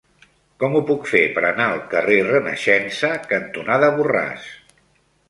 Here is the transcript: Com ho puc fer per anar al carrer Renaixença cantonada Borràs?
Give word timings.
Com 0.61 0.77
ho 0.77 0.79
puc 0.91 1.03
fer 1.11 1.19
per 1.35 1.43
anar 1.49 1.67
al 1.73 1.83
carrer 1.91 2.17
Renaixença 2.29 3.13
cantonada 3.35 3.91
Borràs? 4.01 4.49